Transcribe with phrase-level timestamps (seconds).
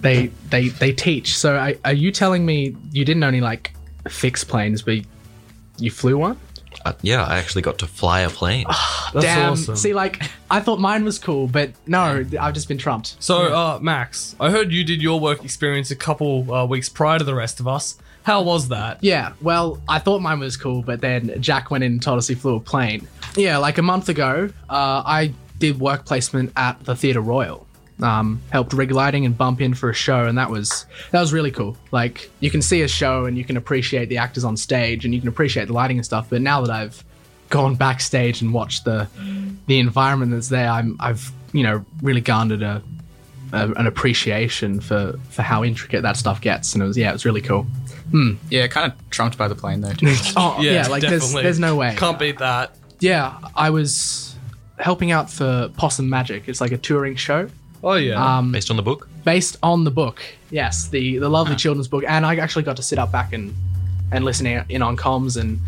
[0.00, 1.36] They they they teach.
[1.36, 3.74] So I, are you telling me you didn't only like
[4.08, 4.98] fix planes, but
[5.78, 6.38] you flew one?
[6.84, 8.66] Uh, yeah, I actually got to fly a plane.
[9.12, 9.52] That's Damn.
[9.52, 9.76] awesome.
[9.76, 13.16] See, like I thought mine was cool, but no, I've just been trumped.
[13.18, 17.18] So, uh, Max, I heard you did your work experience a couple uh, weeks prior
[17.18, 17.98] to the rest of us.
[18.22, 18.98] How was that?
[19.02, 22.26] Yeah, well, I thought mine was cool, but then Jack went in and told us
[22.26, 23.06] he flew a plane.
[23.36, 27.66] Yeah, like a month ago, uh, I did work placement at the Theatre Royal.
[28.02, 31.32] Um, helped rig lighting and bump in for a show, and that was that was
[31.32, 31.78] really cool.
[31.92, 35.14] Like you can see a show and you can appreciate the actors on stage and
[35.14, 36.28] you can appreciate the lighting and stuff.
[36.28, 37.02] But now that I've
[37.48, 39.08] gone backstage and watched the
[39.66, 42.82] the environment that's there, I'm I've you know really garnered a,
[43.54, 47.14] a an appreciation for for how intricate that stuff gets, and it was yeah, it
[47.14, 47.66] was really cool.
[48.50, 49.92] Yeah, kind of trumped by the plane though.
[50.36, 51.94] Oh yeah, like there's there's no way.
[51.96, 52.76] Can't beat that.
[53.06, 54.34] Yeah, I was
[54.78, 56.48] helping out for Possum Magic.
[56.48, 57.48] It's like a touring show
[57.84, 58.38] Oh yeah.
[58.38, 59.08] um, Based on the book.
[59.24, 60.20] based on the book.
[60.50, 63.54] Yes, the the lovely children's book, and I actually got to sit up back and
[64.12, 65.60] and listen in on comms and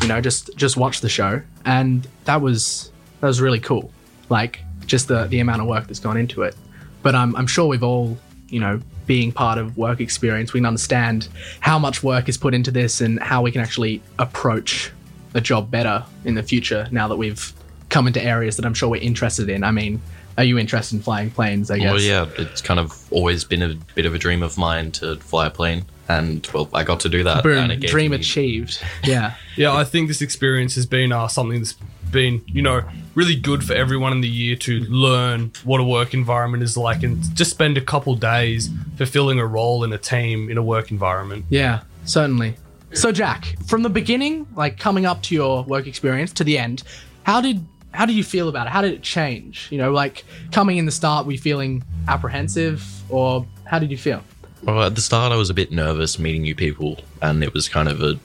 [0.00, 2.90] you know just just watch the show, and that was
[3.20, 3.90] that was really cool.
[4.30, 6.54] Like just the the amount of work that's gone into it.
[7.02, 8.16] But I'm I'm sure we've all
[8.48, 11.28] you know being part of work experience, we can understand
[11.60, 14.92] how much work is put into this and how we can actually approach
[15.34, 17.52] a job better in the future now that we've
[17.88, 19.64] come into areas that I'm sure we're interested in.
[19.64, 20.00] I mean,
[20.36, 21.70] are you interested in flying planes?
[21.70, 21.92] I guess.
[21.92, 25.16] Well, yeah, it's kind of always been a bit of a dream of mine to
[25.16, 27.42] fly a plane, and well, I got to do that.
[27.42, 28.82] Boom, gave dream me- achieved.
[29.04, 29.34] Yeah.
[29.56, 31.74] Yeah, I think this experience has been uh, something that's
[32.12, 32.82] been, you know,
[33.14, 37.02] really good for everyone in the year to learn what a work environment is like
[37.02, 40.90] and just spend a couple days fulfilling a role in a team in a work
[40.90, 41.44] environment.
[41.50, 42.54] Yeah, certainly.
[42.92, 46.82] So Jack, from the beginning, like coming up to your work experience to the end,
[47.24, 48.70] how did how did you feel about it?
[48.70, 49.68] How did it change?
[49.70, 53.98] You know, like coming in the start, were you feeling apprehensive or how did you
[53.98, 54.22] feel?
[54.62, 57.68] Well, at the start, I was a bit nervous meeting new people, and it was
[57.68, 58.18] kind of a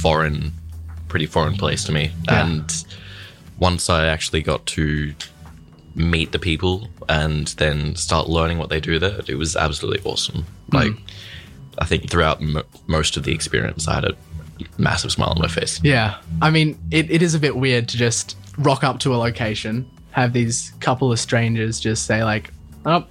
[0.00, 0.52] foreign,
[1.08, 2.12] pretty foreign place to me.
[2.26, 2.46] Yeah.
[2.46, 2.84] And
[3.58, 5.14] once I actually got to
[5.96, 10.44] meet the people and then start learning what they do there, it was absolutely awesome.
[10.70, 10.76] Hmm.
[10.76, 10.92] Like,
[11.78, 14.16] I think throughout mo most of the experience, I had a
[14.78, 15.80] massive smile on my face.
[15.82, 16.18] Yeah.
[16.42, 19.88] I mean, it, it is a bit weird to just rock up to a location,
[20.10, 22.50] have these couple of strangers just say like,
[22.86, 23.04] "Oh,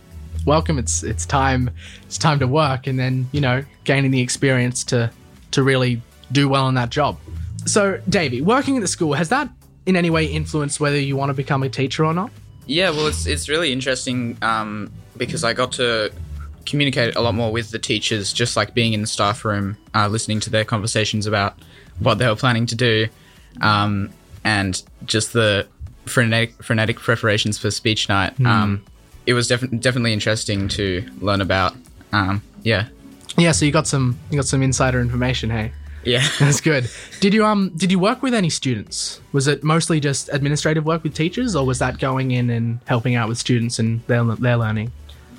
[0.45, 0.80] welcome.
[0.80, 1.69] It's it's time.
[2.06, 5.12] It's time to work," and then you know, gaining the experience to
[5.51, 6.01] to really
[6.31, 7.18] do well in that job.
[7.66, 9.50] So, Davey, working at the school has that
[9.86, 12.31] in any way influenced whether you want to become a teacher or not?
[12.66, 16.12] Yeah, well, it's it's really interesting um, because I got to
[16.65, 20.07] communicate a lot more with the teachers, just like being in the staff room, uh,
[20.07, 21.57] listening to their conversations about
[22.00, 23.07] what they were planning to do,
[23.62, 24.10] um,
[24.44, 25.68] and just the
[26.06, 28.33] frenetic, frenetic preparations for speech night.
[28.45, 28.83] Um,
[29.25, 31.75] it was defi- definitely interesting to learn about.
[32.12, 32.88] Um, yeah,
[33.38, 35.71] Yeah, so you got some you got some insider information, hey.
[36.06, 36.27] Yeah.
[36.39, 36.89] That's good.
[37.21, 39.21] Did you um did you work with any students?
[39.31, 43.16] Was it mostly just administrative work with teachers, or was that going in and helping
[43.16, 44.92] out with students and their their learning?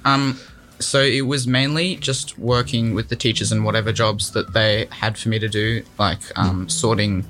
[0.07, 0.39] Um,
[0.79, 5.17] so it was mainly just working with the teachers and whatever jobs that they had
[5.19, 7.25] for me to do, like um, sorting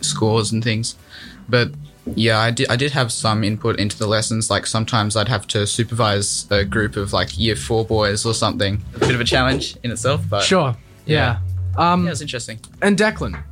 [0.00, 0.96] scores and things.
[1.48, 1.70] But
[2.14, 2.68] yeah, I did.
[2.68, 4.50] I did have some input into the lessons.
[4.50, 8.82] Like sometimes I'd have to supervise a group of like year four boys or something.
[8.96, 10.76] A bit of a challenge in itself, but Sure.
[11.06, 11.38] Yeah.
[11.76, 12.58] Um, yeah, it's interesting.
[12.82, 13.42] And Declan,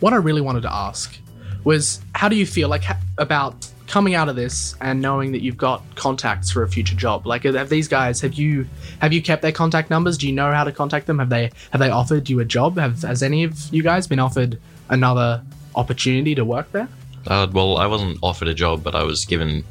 [0.00, 1.16] what I really wanted to ask
[1.64, 5.42] was, how do you feel like ha- about coming out of this and knowing that
[5.42, 7.26] you've got contacts for a future job?
[7.26, 8.66] Like, have these guys have you
[9.00, 10.18] have you kept their contact numbers?
[10.18, 11.18] Do you know how to contact them?
[11.18, 12.78] Have they have they offered you a job?
[12.78, 15.42] Have has any of you guys been offered another
[15.74, 16.88] opportunity to work there?
[17.26, 19.64] Uh, well, I wasn't offered a job, but I was given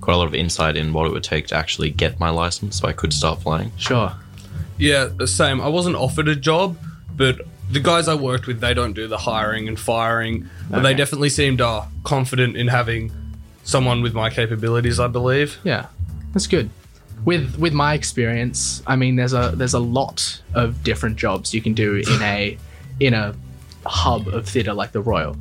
[0.00, 2.80] quite a lot of insight in what it would take to actually get my license
[2.80, 3.72] so I could start flying.
[3.76, 4.12] Sure.
[4.78, 5.60] Yeah, the same.
[5.60, 6.78] I wasn't offered a job,
[7.14, 7.40] but
[7.70, 11.28] the guys I worked with, they don't do the hiring and firing, but they definitely
[11.28, 13.12] seemed uh, confident in having
[13.64, 15.00] someone with my capabilities.
[15.00, 15.58] I believe.
[15.64, 15.86] Yeah,
[16.32, 16.70] that's good.
[17.24, 21.60] With with my experience, I mean, there's a there's a lot of different jobs you
[21.60, 22.58] can do in a
[23.00, 23.34] in a
[23.86, 25.36] hub of theatre like the Royal.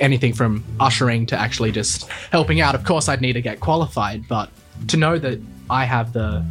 [0.00, 2.74] Anything from ushering to actually just helping out.
[2.74, 4.50] Of course, I'd need to get qualified, but
[4.88, 5.40] to know that
[5.70, 6.44] I have the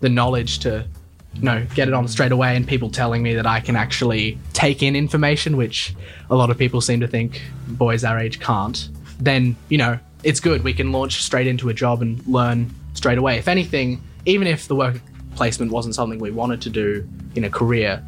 [0.00, 0.86] the knowledge to
[1.34, 4.38] you know get it on straight away, and people telling me that I can actually
[4.52, 5.94] take in information, which
[6.30, 8.88] a lot of people seem to think boys our age can't.
[9.18, 10.64] Then you know it's good.
[10.64, 13.38] We can launch straight into a job and learn straight away.
[13.38, 15.00] If anything, even if the work
[15.36, 18.04] placement wasn't something we wanted to do in a career,